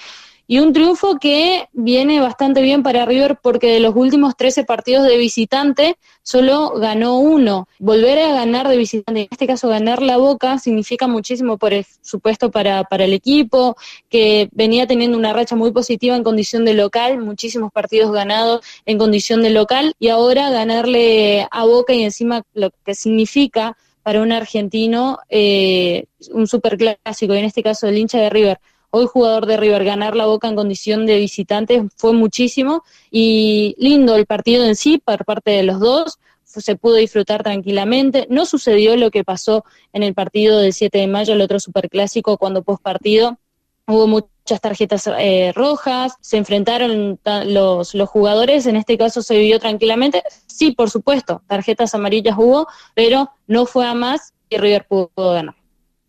Y 0.47 0.59
un 0.59 0.73
triunfo 0.73 1.17
que 1.19 1.69
viene 1.73 2.19
bastante 2.19 2.61
bien 2.61 2.83
para 2.83 3.05
River 3.05 3.39
porque 3.41 3.67
de 3.67 3.79
los 3.79 3.95
últimos 3.95 4.37
13 4.37 4.63
partidos 4.63 5.03
de 5.03 5.17
visitante 5.17 5.97
solo 6.21 6.73
ganó 6.75 7.17
uno. 7.17 7.67
Volver 7.79 8.19
a 8.19 8.31
ganar 8.31 8.67
de 8.67 8.77
visitante, 8.77 9.21
en 9.21 9.27
este 9.31 9.47
caso 9.47 9.69
ganar 9.69 10.03
la 10.03 10.17
boca, 10.17 10.59
significa 10.59 11.07
muchísimo, 11.07 11.57
por 11.57 11.73
supuesto, 12.01 12.51
para, 12.51 12.83
para 12.83 13.05
el 13.05 13.13
equipo, 13.13 13.75
que 14.07 14.49
venía 14.51 14.85
teniendo 14.85 15.17
una 15.17 15.33
racha 15.33 15.55
muy 15.55 15.71
positiva 15.71 16.15
en 16.15 16.23
condición 16.23 16.63
de 16.63 16.75
local, 16.75 17.19
muchísimos 17.19 17.71
partidos 17.71 18.11
ganados 18.11 18.63
en 18.85 18.99
condición 18.99 19.41
de 19.41 19.49
local, 19.49 19.95
y 19.99 20.09
ahora 20.09 20.51
ganarle 20.51 21.47
a 21.49 21.65
boca 21.65 21.93
y 21.93 22.03
encima 22.03 22.43
lo 22.53 22.69
que 22.85 22.93
significa 22.93 23.77
para 24.03 24.21
un 24.21 24.31
argentino 24.31 25.17
eh, 25.29 26.05
un 26.31 26.45
superclásico, 26.45 27.33
y 27.33 27.39
en 27.39 27.45
este 27.45 27.63
caso 27.63 27.87
el 27.87 27.97
hincha 27.97 28.19
de 28.19 28.29
River 28.29 28.59
hoy 28.97 29.07
jugador 29.07 29.45
de 29.45 29.57
River 29.57 29.83
ganar 29.83 30.15
la 30.15 30.25
boca 30.25 30.47
en 30.47 30.55
condición 30.55 31.05
de 31.05 31.17
visitante 31.17 31.85
fue 31.97 32.13
muchísimo 32.13 32.83
y 33.11 33.75
lindo 33.77 34.15
el 34.15 34.25
partido 34.25 34.63
en 34.63 34.77
sí 34.77 35.01
por 35.03 35.25
parte 35.25 35.51
de 35.51 35.63
los 35.63 35.81
dos, 35.81 36.17
se 36.45 36.77
pudo 36.77 36.95
disfrutar 36.95 37.43
tranquilamente, 37.43 38.25
no 38.29 38.45
sucedió 38.45 38.95
lo 38.95 39.11
que 39.11 39.25
pasó 39.25 39.65
en 39.91 40.03
el 40.03 40.13
partido 40.13 40.59
del 40.59 40.71
7 40.71 40.97
de 40.97 41.07
mayo, 41.07 41.33
el 41.33 41.41
otro 41.41 41.59
superclásico, 41.59 42.37
cuando 42.37 42.63
post 42.63 42.81
partido 42.81 43.37
hubo 43.85 44.07
muchas 44.07 44.61
tarjetas 44.61 45.09
eh, 45.19 45.51
rojas, 45.53 46.13
se 46.21 46.37
enfrentaron 46.37 47.19
los, 47.47 47.95
los 47.95 48.09
jugadores, 48.09 48.65
en 48.65 48.77
este 48.77 48.97
caso 48.97 49.21
se 49.21 49.37
vivió 49.37 49.59
tranquilamente, 49.59 50.23
sí, 50.47 50.71
por 50.71 50.89
supuesto, 50.89 51.41
tarjetas 51.47 51.93
amarillas 51.95 52.37
hubo, 52.37 52.67
pero 52.93 53.29
no 53.47 53.65
fue 53.65 53.85
a 53.85 53.93
más 53.93 54.33
y 54.49 54.57
River 54.57 54.87
pudo 54.87 55.09
ganar. 55.17 55.64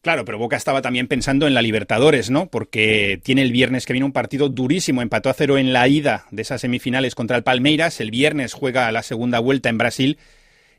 Claro, 0.07 0.25
pero 0.25 0.39
Boca 0.39 0.55
estaba 0.55 0.83
también 0.83 1.09
pensando 1.09 1.49
en 1.49 1.55
la 1.55 1.63
Libertadores, 1.63 2.31
¿no? 2.31 2.47
Porque 2.47 3.21
tiene 3.25 3.43
el 3.43 3.51
viernes 3.51 3.87
que 3.87 3.93
viene 3.93 4.07
un 4.07 4.13
partido 4.13 4.49
durísimo, 4.49 5.03
empató 5.03 5.31
a 5.31 5.35
cero 5.35 5.59
en 5.59 5.73
la 5.73 5.89
ida 5.89 6.27
de 6.31 6.43
esas 6.43 6.61
semifinales 6.61 7.17
contra 7.17 7.37
el 7.37 7.43
Palmeiras, 7.43 8.01
el 8.01 8.13
viernes 8.13 8.55
juega 8.55 8.93
la 8.93 9.03
segunda 9.03 9.41
vuelta 9.41 9.69
en 9.69 9.79
Brasil 9.79 10.19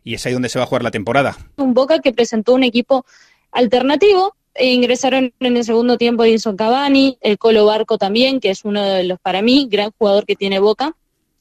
y 0.05 0.13
es 0.13 0.25
ahí 0.25 0.31
donde 0.31 0.47
se 0.47 0.59
va 0.59 0.63
a 0.63 0.67
jugar 0.67 0.81
la 0.81 0.91
temporada. 0.91 1.35
Un 1.57 1.73
Boca 1.73 1.99
que 1.99 2.13
presentó 2.13 2.53
un 2.53 2.63
equipo 2.63 3.05
alternativo, 3.51 4.33
ingresaron 4.57 5.33
en 5.41 5.57
el 5.57 5.65
segundo 5.65 5.97
tiempo 5.97 6.23
Edison 6.23 6.55
Cavani, 6.55 7.17
el 7.19 7.37
Colo 7.37 7.65
Barco 7.65 7.97
también, 7.97 8.39
que 8.39 8.51
es 8.51 8.63
uno 8.63 8.81
de 8.81 9.03
los, 9.03 9.19
para 9.19 9.41
mí, 9.41 9.67
gran 9.69 9.91
jugador 9.97 10.25
que 10.25 10.37
tiene 10.37 10.59
Boca 10.59 10.95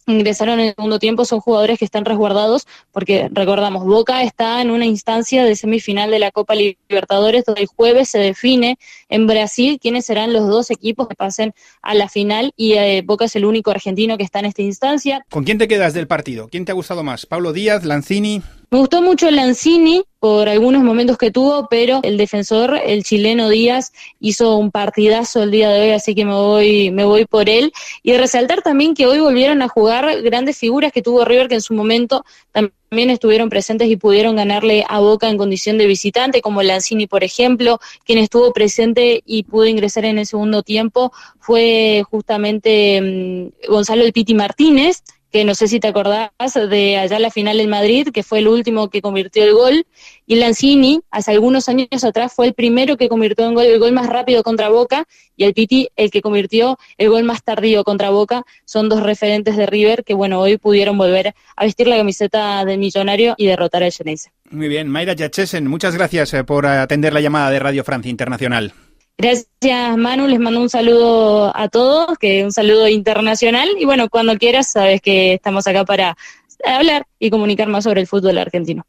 ingresaron 0.07 0.61
en 0.61 0.69
el 0.69 0.75
segundo 0.75 0.99
tiempo 0.99 1.25
son 1.25 1.41
jugadores 1.41 1.79
que 1.79 1.85
están 1.85 2.05
resguardados 2.05 2.67
porque 2.93 3.29
recordamos, 3.33 3.85
Boca 3.85 4.23
está 4.23 4.61
en 4.63 4.71
una 4.71 4.87
instancia 4.87 5.45
de 5.45 5.57
semifinal 5.57 6.11
de 6.11 6.19
la 6.19 6.31
Copa 6.31 6.55
Libertadores 6.55 7.45
donde 7.45 7.63
el 7.63 7.67
jueves 7.67 8.09
se 8.09 8.19
define 8.19 8.79
en 9.09 9.27
Brasil 9.27 9.79
quiénes 9.81 10.07
serán 10.07 10.33
los 10.33 10.49
dos 10.49 10.71
equipos 10.71 11.09
que 11.09 11.15
pasen 11.15 11.55
a 11.83 11.95
la 11.95 12.09
final 12.09 12.53
y 12.57 12.75
eh, 12.75 13.03
Boca 13.05 13.25
es 13.25 13.37
el 13.37 13.45
único 13.45 13.71
argentino 13.71 14.17
que 14.17 14.25
está 14.25 14.39
en 14.39 14.47
esta 14.47 14.63
instancia. 14.63 15.25
¿Con 15.31 15.45
quién 15.45 15.59
te 15.59 15.69
quedas 15.69 15.95
del 15.95 16.07
partido? 16.07 16.49
¿Quién 16.49 16.65
te 16.65 16.73
ha 16.73 16.75
gustado 16.75 17.03
más? 17.03 17.27
¿Pablo 17.27 17.53
Díaz, 17.53 17.85
Lanzini? 17.85 18.43
Me 18.69 18.79
gustó 18.79 19.01
mucho 19.01 19.31
Lanzini 19.31 20.03
por 20.19 20.49
algunos 20.49 20.83
momentos 20.83 21.19
que 21.19 21.31
tuvo, 21.31 21.69
pero 21.69 22.01
el 22.03 22.17
defensor, 22.17 22.81
el 22.85 23.05
chileno 23.05 23.49
Díaz, 23.49 23.93
hizo 24.19 24.57
un 24.57 24.73
partidazo 24.73 25.45
el 25.45 25.53
día 25.53 25.71
de 25.71 25.83
hoy, 25.83 25.91
así 25.91 26.17
que 26.17 26.25
me 26.25 26.33
voy, 26.33 26.91
me 26.91 27.05
voy 27.05 27.27
por 27.27 27.49
él. 27.49 27.73
Y 28.03 28.17
resaltar 28.17 28.63
también 28.63 28.95
que 28.95 29.07
hoy 29.07 29.21
volvieron 29.21 29.63
a 29.63 29.69
jugar 29.69 30.21
grandes 30.23 30.59
figuras 30.59 30.91
que 30.91 31.01
tuvo 31.01 31.25
River, 31.25 31.47
que 31.47 31.55
en 31.55 31.61
su 31.61 31.75
momento 31.75 32.25
también 32.51 33.11
estuvieron 33.11 33.51
presentes 33.51 33.89
y 33.89 33.97
pudieron 33.97 34.35
ganarle 34.35 34.85
a 34.89 34.99
Boca 34.99 35.29
en 35.29 35.39
condición 35.39 35.79
de 35.79 35.87
visitante, 35.87 36.43
como 36.43 36.61
Lanzini, 36.65 37.07
por 37.07 37.23
ejemplo, 37.23 37.79
quien 38.05 38.19
estuvo 38.19 38.53
presente 38.53 39.23
y 39.25 39.45
pudo 39.45 39.67
ingresar 39.67 40.05
en 40.07 40.19
el 40.19 40.27
segundo 40.27 40.65
tiempo 40.65 41.13
fue 41.39 42.03
justamente 42.11 43.01
mm, 43.01 43.71
Gonzalo 43.71 44.03
El 44.03 44.13
Piti 44.13 44.35
Martínez, 44.35 45.05
que 45.31 45.45
no 45.45 45.55
sé 45.55 45.69
si 45.69 45.81
te 45.81 45.89
acordás 45.89 46.31
de 46.55 46.97
allá 46.99 47.19
la 47.19 47.31
final 47.31 47.61
en 47.61 47.69
Madrid, 47.69 48.09
que 48.13 48.23
fue 48.23 48.39
el 48.39 48.49
último 48.49 48.89
que 48.91 49.03
convirtió 49.03 49.45
el 49.45 49.53
gol, 49.53 49.87
y 50.27 50.37
Lanzini, 50.37 51.01
hace 51.11 51.33
algunos 51.33 51.69
años 51.69 52.05
atrás, 52.05 52.33
fue 52.35 52.47
el 52.47 52.55
primero 52.55 52.97
que 52.97 53.09
convirtió 53.09 53.51
gol, 53.53 53.67
el 53.67 53.79
gol 53.79 53.93
más 53.93 54.07
rápido 54.07 54.43
contra 54.43 54.69
Boca, 54.69 55.07
y 55.37 55.45
el 55.45 55.55
Piti 55.55 55.89
el 55.97 56.11
que 56.11 56.23
convirtió 56.23 56.79
el 56.97 57.11
gol 57.11 57.25
más 57.25 57.43
tardío 57.43 57.85
contra 57.85 58.11
Boca. 58.11 58.45
Son 58.65 58.89
dos 58.89 59.03
referentes 59.03 59.57
de 59.57 59.67
River 59.67 60.05
que, 60.05 60.15
bueno, 60.15 60.41
hoy 60.41 60.57
pudieron 60.57 60.97
volver 60.97 61.35
a 61.57 61.65
vestir 61.65 61.87
la 61.89 61.97
camiseta 61.97 62.65
del 62.65 62.79
millonario 62.79 63.35
y 63.37 63.47
derrotar 63.47 63.83
al 63.83 63.93
Geneise. 63.93 64.31
Muy 64.51 64.69
bien, 64.69 64.89
Mayra 64.89 65.13
Yachesen, 65.13 65.67
muchas 65.67 65.95
gracias 65.95 66.33
eh, 66.35 66.45
por 66.45 66.67
atender 66.67 67.13
la 67.13 67.21
llamada 67.21 67.51
de 67.51 67.59
Radio 67.59 67.85
Francia 67.85 68.11
Internacional. 68.11 68.73
Gracias 69.19 69.97
Manu, 69.97 70.27
les 70.27 70.39
mando 70.39 70.61
un 70.61 70.69
saludo 70.69 71.51
a 71.57 71.69
todos, 71.69 72.19
que 72.19 72.45
un 72.45 72.53
saludo 72.53 72.87
internacional 72.87 73.69
y 73.79 73.87
bueno, 73.87 74.11
cuando 74.11 74.37
quieras 74.37 74.71
sabes 74.71 75.01
que 75.01 75.35
estamos 75.35 75.67
acá 75.67 75.87
para 75.87 76.17
hablar 76.65 77.07
y 77.19 77.31
comunicar 77.31 77.69
más 77.69 77.85
sobre 77.85 78.03
el 78.03 78.07
fútbol 78.07 78.37
argentino. 78.37 78.85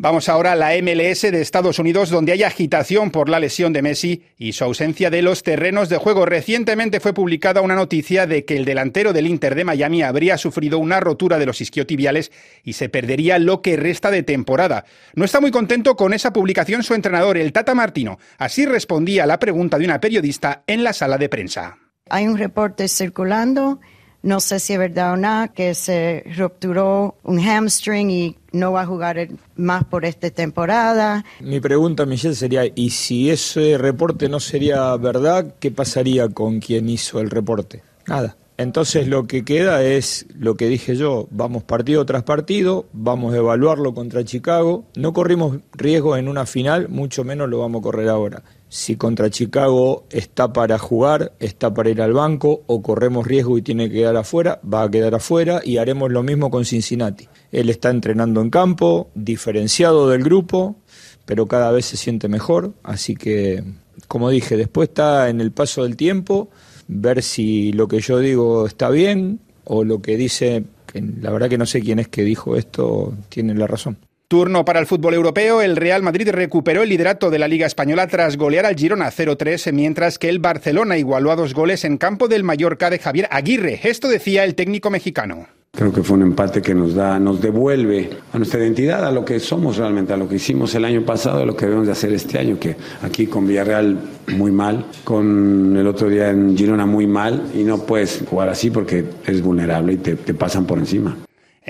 Vamos 0.00 0.28
ahora 0.28 0.52
a 0.52 0.54
la 0.54 0.70
MLS 0.80 1.22
de 1.22 1.40
Estados 1.40 1.80
Unidos, 1.80 2.10
donde 2.10 2.30
hay 2.30 2.44
agitación 2.44 3.10
por 3.10 3.28
la 3.28 3.40
lesión 3.40 3.72
de 3.72 3.82
Messi 3.82 4.22
y 4.38 4.52
su 4.52 4.62
ausencia 4.62 5.10
de 5.10 5.22
los 5.22 5.42
terrenos 5.42 5.88
de 5.88 5.96
juego. 5.96 6.24
Recientemente 6.24 7.00
fue 7.00 7.12
publicada 7.12 7.62
una 7.62 7.74
noticia 7.74 8.28
de 8.28 8.44
que 8.44 8.56
el 8.56 8.64
delantero 8.64 9.12
del 9.12 9.26
Inter 9.26 9.56
de 9.56 9.64
Miami 9.64 10.04
habría 10.04 10.38
sufrido 10.38 10.78
una 10.78 11.00
rotura 11.00 11.36
de 11.40 11.46
los 11.46 11.60
isquiotibiales 11.60 12.30
y 12.62 12.74
se 12.74 12.88
perdería 12.88 13.40
lo 13.40 13.60
que 13.60 13.76
resta 13.76 14.12
de 14.12 14.22
temporada. 14.22 14.84
No 15.16 15.24
está 15.24 15.40
muy 15.40 15.50
contento 15.50 15.96
con 15.96 16.14
esa 16.14 16.32
publicación 16.32 16.84
su 16.84 16.94
entrenador, 16.94 17.36
el 17.36 17.52
Tata 17.52 17.74
Martino. 17.74 18.20
Así 18.38 18.66
respondía 18.66 19.24
a 19.24 19.26
la 19.26 19.40
pregunta 19.40 19.78
de 19.78 19.84
una 19.84 20.00
periodista 20.00 20.62
en 20.68 20.84
la 20.84 20.92
sala 20.92 21.18
de 21.18 21.28
prensa. 21.28 21.76
Hay 22.08 22.28
un 22.28 22.38
reporte 22.38 22.86
circulando 22.86 23.80
no 24.22 24.40
sé 24.40 24.58
si 24.58 24.72
es 24.72 24.78
verdad 24.78 25.14
o 25.14 25.16
no, 25.16 25.52
que 25.54 25.74
se 25.74 26.24
rupturó 26.36 27.16
un 27.22 27.38
hamstring 27.38 28.10
y 28.10 28.36
no 28.52 28.72
va 28.72 28.82
a 28.82 28.86
jugar 28.86 29.28
más 29.56 29.84
por 29.84 30.04
esta 30.04 30.30
temporada. 30.30 31.24
Mi 31.40 31.60
pregunta, 31.60 32.06
Michelle, 32.06 32.34
sería, 32.34 32.62
¿y 32.74 32.90
si 32.90 33.30
ese 33.30 33.78
reporte 33.78 34.28
no 34.28 34.40
sería 34.40 34.96
verdad, 34.96 35.54
qué 35.60 35.70
pasaría 35.70 36.28
con 36.28 36.60
quien 36.60 36.88
hizo 36.88 37.20
el 37.20 37.30
reporte? 37.30 37.82
Nada. 38.06 38.36
Entonces 38.56 39.06
lo 39.06 39.28
que 39.28 39.44
queda 39.44 39.84
es 39.84 40.26
lo 40.36 40.56
que 40.56 40.66
dije 40.66 40.96
yo, 40.96 41.28
vamos 41.30 41.62
partido 41.62 42.04
tras 42.04 42.24
partido, 42.24 42.86
vamos 42.92 43.32
a 43.32 43.36
evaluarlo 43.36 43.94
contra 43.94 44.24
Chicago, 44.24 44.84
no 44.96 45.12
corrimos 45.12 45.58
riesgo 45.74 46.16
en 46.16 46.26
una 46.26 46.44
final, 46.44 46.88
mucho 46.88 47.22
menos 47.22 47.48
lo 47.48 47.60
vamos 47.60 47.78
a 47.78 47.82
correr 47.84 48.08
ahora 48.08 48.42
si 48.68 48.96
contra 48.96 49.30
Chicago 49.30 50.04
está 50.10 50.52
para 50.52 50.78
jugar, 50.78 51.32
está 51.40 51.72
para 51.72 51.90
ir 51.90 52.02
al 52.02 52.12
banco 52.12 52.62
o 52.66 52.82
corremos 52.82 53.26
riesgo 53.26 53.56
y 53.56 53.62
tiene 53.62 53.88
que 53.88 53.96
quedar 53.96 54.16
afuera, 54.16 54.60
va 54.62 54.82
a 54.82 54.90
quedar 54.90 55.14
afuera 55.14 55.60
y 55.64 55.78
haremos 55.78 56.10
lo 56.10 56.22
mismo 56.22 56.50
con 56.50 56.64
Cincinnati. 56.64 57.28
Él 57.50 57.70
está 57.70 57.90
entrenando 57.90 58.42
en 58.42 58.50
campo, 58.50 59.10
diferenciado 59.14 60.08
del 60.08 60.22
grupo, 60.22 60.76
pero 61.24 61.46
cada 61.46 61.70
vez 61.72 61.86
se 61.86 61.96
siente 61.96 62.28
mejor, 62.28 62.74
así 62.82 63.14
que, 63.14 63.64
como 64.06 64.30
dije, 64.30 64.56
después 64.56 64.90
está 64.90 65.28
en 65.30 65.40
el 65.40 65.52
paso 65.52 65.84
del 65.84 65.96
tiempo, 65.96 66.50
ver 66.88 67.22
si 67.22 67.72
lo 67.72 67.88
que 67.88 68.00
yo 68.00 68.18
digo 68.18 68.66
está 68.66 68.90
bien 68.90 69.40
o 69.64 69.84
lo 69.84 70.02
que 70.02 70.16
dice, 70.16 70.64
que 70.86 71.02
la 71.02 71.30
verdad 71.30 71.48
que 71.48 71.58
no 71.58 71.66
sé 71.66 71.80
quién 71.80 71.98
es 71.98 72.08
que 72.08 72.22
dijo 72.22 72.56
esto, 72.56 73.14
tiene 73.28 73.54
la 73.54 73.66
razón. 73.66 73.98
Turno 74.28 74.66
para 74.66 74.78
el 74.78 74.86
fútbol 74.86 75.14
europeo. 75.14 75.62
El 75.62 75.74
Real 75.74 76.02
Madrid 76.02 76.28
recuperó 76.30 76.82
el 76.82 76.90
liderato 76.90 77.30
de 77.30 77.38
la 77.38 77.48
Liga 77.48 77.66
Española 77.66 78.06
tras 78.08 78.36
golear 78.36 78.66
al 78.66 78.76
Girona 78.76 79.10
0-3, 79.10 79.72
mientras 79.72 80.18
que 80.18 80.28
el 80.28 80.38
Barcelona 80.38 80.98
igualó 80.98 81.32
a 81.32 81.36
dos 81.36 81.54
goles 81.54 81.82
en 81.86 81.96
campo 81.96 82.28
del 82.28 82.44
Mallorca 82.44 82.90
de 82.90 82.98
Javier 82.98 83.26
Aguirre. 83.30 83.80
Esto 83.84 84.06
decía 84.06 84.44
el 84.44 84.54
técnico 84.54 84.90
mexicano. 84.90 85.46
Creo 85.72 85.94
que 85.94 86.02
fue 86.02 86.18
un 86.18 86.24
empate 86.24 86.60
que 86.60 86.74
nos 86.74 86.94
da, 86.94 87.18
nos 87.18 87.40
devuelve 87.40 88.10
a 88.30 88.36
nuestra 88.36 88.60
identidad, 88.60 89.06
a 89.06 89.12
lo 89.12 89.24
que 89.24 89.40
somos 89.40 89.78
realmente, 89.78 90.12
a 90.12 90.18
lo 90.18 90.28
que 90.28 90.36
hicimos 90.36 90.74
el 90.74 90.84
año 90.84 91.06
pasado, 91.06 91.42
a 91.42 91.46
lo 91.46 91.56
que 91.56 91.64
debemos 91.64 91.86
de 91.86 91.92
hacer 91.92 92.12
este 92.12 92.38
año, 92.38 92.58
que 92.58 92.76
aquí 93.00 93.28
con 93.28 93.46
Villarreal 93.46 93.98
muy 94.36 94.52
mal, 94.52 94.84
con 95.04 95.74
el 95.74 95.86
otro 95.86 96.10
día 96.10 96.28
en 96.28 96.54
Girona 96.54 96.84
muy 96.84 97.06
mal, 97.06 97.50
y 97.54 97.62
no 97.62 97.78
puedes 97.78 98.24
jugar 98.28 98.50
así 98.50 98.70
porque 98.70 99.06
eres 99.24 99.40
vulnerable 99.40 99.94
y 99.94 99.96
te 99.96 100.34
pasan 100.34 100.66
por 100.66 100.78
encima. 100.78 101.16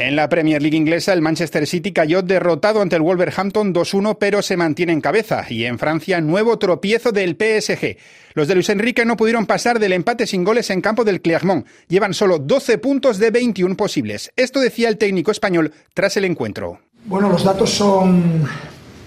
En 0.00 0.14
la 0.14 0.28
Premier 0.28 0.62
League 0.62 0.76
inglesa, 0.76 1.12
el 1.12 1.22
Manchester 1.22 1.66
City 1.66 1.90
cayó 1.90 2.22
derrotado 2.22 2.82
ante 2.82 2.94
el 2.94 3.02
Wolverhampton 3.02 3.74
2-1, 3.74 4.16
pero 4.20 4.42
se 4.42 4.56
mantiene 4.56 4.92
en 4.92 5.00
cabeza. 5.00 5.44
Y 5.48 5.64
en 5.64 5.76
Francia, 5.76 6.20
nuevo 6.20 6.56
tropiezo 6.56 7.10
del 7.10 7.30
PSG. 7.34 7.96
Los 8.34 8.46
de 8.46 8.54
Luis 8.54 8.68
Enrique 8.68 9.04
no 9.04 9.16
pudieron 9.16 9.44
pasar 9.44 9.80
del 9.80 9.92
empate 9.92 10.28
sin 10.28 10.44
goles 10.44 10.70
en 10.70 10.82
campo 10.82 11.02
del 11.02 11.20
Clermont. 11.20 11.66
Llevan 11.88 12.14
solo 12.14 12.38
12 12.38 12.78
puntos 12.78 13.18
de 13.18 13.32
21 13.32 13.76
posibles. 13.76 14.30
Esto 14.36 14.60
decía 14.60 14.88
el 14.88 14.98
técnico 14.98 15.32
español 15.32 15.72
tras 15.94 16.16
el 16.16 16.26
encuentro. 16.26 16.78
Bueno, 17.06 17.28
los 17.28 17.42
datos 17.42 17.70
son 17.70 18.44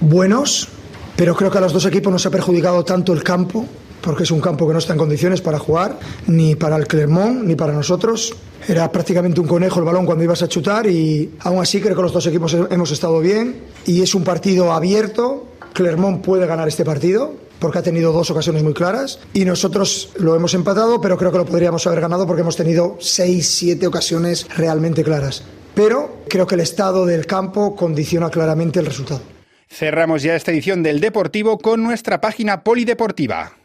buenos, 0.01 0.67
pero 1.15 1.37
creo 1.37 1.49
que 1.49 1.57
a 1.59 1.61
los 1.61 1.71
dos 1.71 1.85
equipos 1.85 2.11
nos 2.11 2.25
ha 2.25 2.31
perjudicado 2.31 2.83
tanto 2.83 3.13
el 3.13 3.23
campo 3.23 3.65
porque 4.01 4.23
es 4.23 4.31
un 4.31 4.41
campo 4.41 4.67
que 4.67 4.73
no 4.73 4.79
está 4.79 4.93
en 4.93 4.99
condiciones 4.99 5.41
para 5.41 5.59
jugar, 5.59 5.99
ni 6.27 6.55
para 6.55 6.75
el 6.75 6.87
Clermont, 6.87 7.43
ni 7.43 7.55
para 7.55 7.73
nosotros. 7.73 8.33
Era 8.67 8.91
prácticamente 8.91 9.39
un 9.39 9.47
conejo 9.47 9.79
el 9.79 9.85
balón 9.85 10.05
cuando 10.05 10.23
ibas 10.23 10.41
a 10.43 10.47
chutar 10.47 10.87
y 10.87 11.31
aún 11.39 11.61
así 11.61 11.81
creo 11.81 11.95
que 11.95 12.01
los 12.01 12.13
dos 12.13 12.25
equipos 12.27 12.55
hemos 12.69 12.91
estado 12.91 13.19
bien 13.19 13.61
y 13.85 14.01
es 14.01 14.13
un 14.13 14.23
partido 14.23 14.71
abierto. 14.71 15.47
Clermont 15.73 16.23
puede 16.23 16.45
ganar 16.45 16.67
este 16.67 16.85
partido 16.85 17.33
porque 17.59 17.79
ha 17.79 17.83
tenido 17.83 18.11
dos 18.11 18.29
ocasiones 18.29 18.63
muy 18.63 18.73
claras 18.73 19.19
y 19.33 19.45
nosotros 19.45 20.09
lo 20.17 20.35
hemos 20.35 20.53
empatado, 20.53 20.99
pero 20.99 21.17
creo 21.17 21.31
que 21.31 21.37
lo 21.37 21.45
podríamos 21.45 21.85
haber 21.87 22.01
ganado 22.01 22.27
porque 22.27 22.41
hemos 22.41 22.57
tenido 22.57 22.97
seis, 22.99 23.47
siete 23.47 23.87
ocasiones 23.87 24.47
realmente 24.55 25.03
claras. 25.03 25.43
Pero 25.73 26.23
creo 26.27 26.45
que 26.45 26.55
el 26.55 26.61
estado 26.61 27.05
del 27.05 27.25
campo 27.25 27.75
condiciona 27.75 28.29
claramente 28.29 28.79
el 28.79 28.85
resultado. 28.85 29.21
Cerramos 29.69 30.21
ya 30.21 30.35
esta 30.35 30.51
edición 30.51 30.83
del 30.83 30.99
Deportivo 30.99 31.57
con 31.57 31.81
nuestra 31.81 32.19
página 32.19 32.63
polideportiva 32.63 33.60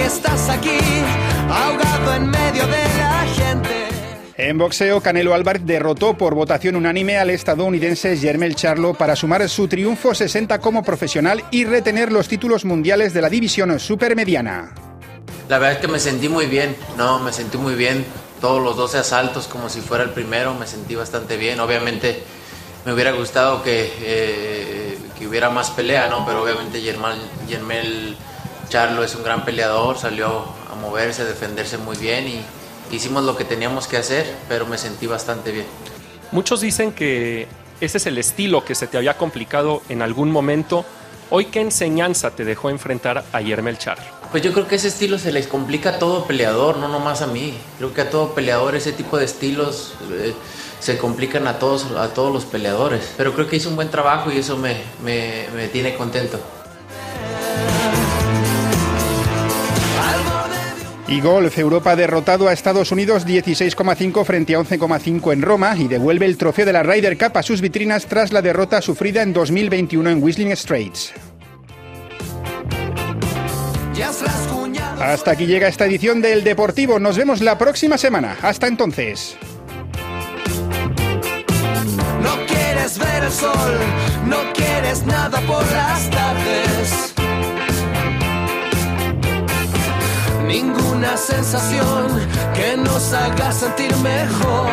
estás 0.00 0.48
aquí, 0.48 0.78
ahogado 1.48 2.14
en 2.14 2.30
medio 2.30 2.66
de 2.66 2.84
la 2.98 3.26
gente. 3.36 3.88
En 4.36 4.56
boxeo, 4.56 5.00
Canelo 5.00 5.34
Álvarez 5.34 5.62
derrotó 5.66 6.16
por 6.16 6.34
votación 6.34 6.74
unánime 6.74 7.18
al 7.18 7.30
estadounidense 7.30 8.16
Jermel 8.16 8.54
Charlo 8.54 8.94
para 8.94 9.14
sumar 9.14 9.46
su 9.48 9.68
triunfo 9.68 10.14
60 10.14 10.58
como 10.60 10.82
profesional 10.82 11.44
y 11.50 11.64
retener 11.64 12.10
los 12.10 12.26
títulos 12.26 12.64
mundiales 12.64 13.12
de 13.12 13.20
la 13.20 13.28
división 13.28 13.78
supermediana. 13.78 14.74
La 15.48 15.58
verdad 15.58 15.76
es 15.76 15.78
que 15.84 15.88
me 15.88 15.98
sentí 15.98 16.28
muy 16.28 16.46
bien, 16.46 16.74
no, 16.96 17.18
me 17.18 17.32
sentí 17.32 17.58
muy 17.58 17.74
bien. 17.74 18.04
Todos 18.40 18.62
los 18.62 18.76
12 18.76 18.98
asaltos 18.98 19.46
como 19.46 19.68
si 19.68 19.80
fuera 19.80 20.04
el 20.04 20.10
primero, 20.10 20.54
me 20.54 20.66
sentí 20.66 20.94
bastante 20.94 21.36
bien. 21.36 21.60
Obviamente 21.60 22.22
me 22.86 22.94
hubiera 22.94 23.12
gustado 23.12 23.62
que, 23.62 23.92
eh, 24.00 24.98
que 25.18 25.26
hubiera 25.26 25.50
más 25.50 25.70
pelea, 25.70 26.08
¿no? 26.08 26.24
Pero 26.24 26.42
obviamente 26.42 26.80
Jermel 26.80 28.16
Charlo 28.70 29.02
es 29.02 29.16
un 29.16 29.24
gran 29.24 29.44
peleador, 29.44 29.98
salió 29.98 30.44
a 30.70 30.76
moverse, 30.76 31.22
a 31.22 31.24
defenderse 31.24 31.76
muy 31.76 31.96
bien 31.96 32.28
y 32.28 32.40
hicimos 32.94 33.24
lo 33.24 33.36
que 33.36 33.44
teníamos 33.44 33.88
que 33.88 33.96
hacer, 33.96 34.24
pero 34.48 34.64
me 34.64 34.78
sentí 34.78 35.08
bastante 35.08 35.50
bien. 35.50 35.66
Muchos 36.30 36.60
dicen 36.60 36.92
que 36.92 37.48
ese 37.80 37.98
es 37.98 38.06
el 38.06 38.16
estilo 38.16 38.64
que 38.64 38.76
se 38.76 38.86
te 38.86 38.96
había 38.96 39.16
complicado 39.16 39.82
en 39.88 40.02
algún 40.02 40.30
momento. 40.30 40.84
Hoy, 41.30 41.46
¿qué 41.46 41.60
enseñanza 41.60 42.30
te 42.30 42.44
dejó 42.44 42.70
enfrentar 42.70 43.24
a 43.32 43.40
Yermel 43.40 43.76
Charlo? 43.76 44.04
Pues 44.30 44.44
yo 44.44 44.52
creo 44.52 44.68
que 44.68 44.76
ese 44.76 44.86
estilo 44.86 45.18
se 45.18 45.32
les 45.32 45.48
complica 45.48 45.90
a 45.90 45.98
todo 45.98 46.26
peleador, 46.26 46.76
no 46.76 46.86
nomás 46.86 47.22
a 47.22 47.26
mí. 47.26 47.54
Creo 47.78 47.92
que 47.92 48.02
a 48.02 48.10
todo 48.10 48.34
peleador 48.34 48.76
ese 48.76 48.92
tipo 48.92 49.18
de 49.18 49.24
estilos 49.24 49.94
eh, 50.12 50.32
se 50.78 50.96
complican 50.96 51.48
a 51.48 51.58
todos, 51.58 51.86
a 51.96 52.14
todos 52.14 52.32
los 52.32 52.44
peleadores. 52.44 53.14
Pero 53.16 53.34
creo 53.34 53.48
que 53.48 53.56
hice 53.56 53.66
un 53.66 53.74
buen 53.74 53.90
trabajo 53.90 54.30
y 54.30 54.38
eso 54.38 54.56
me, 54.56 54.76
me, 55.02 55.48
me 55.56 55.66
tiene 55.66 55.96
contento. 55.96 56.40
Y 61.10 61.20
golf, 61.20 61.58
Europa 61.58 61.96
derrotado 61.96 62.46
a 62.46 62.52
Estados 62.52 62.92
Unidos 62.92 63.26
16,5 63.26 64.24
frente 64.24 64.54
a 64.54 64.60
11,5 64.60 65.32
en 65.32 65.42
Roma 65.42 65.74
y 65.76 65.88
devuelve 65.88 66.24
el 66.24 66.36
trofeo 66.36 66.64
de 66.64 66.72
la 66.72 66.84
Ryder 66.84 67.18
Cup 67.18 67.36
a 67.36 67.42
sus 67.42 67.60
vitrinas 67.60 68.06
tras 68.06 68.32
la 68.32 68.40
derrota 68.40 68.80
sufrida 68.80 69.20
en 69.20 69.32
2021 69.32 70.08
en 70.08 70.22
Whistling 70.22 70.56
Straits. 70.56 71.12
Hasta 75.00 75.32
aquí 75.32 75.46
llega 75.46 75.66
esta 75.66 75.86
edición 75.86 76.22
del 76.22 76.44
Deportivo. 76.44 77.00
Nos 77.00 77.16
vemos 77.16 77.40
la 77.40 77.58
próxima 77.58 77.98
semana. 77.98 78.36
Hasta 78.40 78.68
entonces. 78.68 79.36
No 82.22 82.46
quieres 82.46 82.98
ver 82.98 83.24
el 83.24 83.32
sol, 83.32 83.78
no 84.28 84.52
quieres 84.52 85.04
nada 85.06 85.40
por 85.40 85.64
las. 85.72 86.10
ninguna 90.50 91.16
sensación 91.16 92.06
que 92.54 92.76
nos 92.76 93.12
haga 93.12 93.52
sentir 93.52 93.94
mejor. 93.98 94.68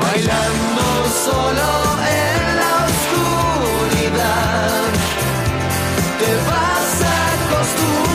Bailando 0.00 0.86
solo 1.26 1.68
en 2.22 2.40
la 2.60 2.72
oscuridad, 2.92 4.82
te 6.20 6.30
vas 6.48 6.92
a 7.12 7.16
acostumbrar. 7.34 8.13